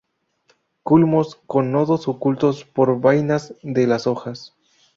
Culmos 0.81 1.35
con 1.45 1.71
nodos 1.71 2.07
ocultos 2.07 2.65
por 2.65 2.99
vainas 3.01 3.53
de 3.61 3.85
las 3.85 4.07
hojas. 4.07 4.55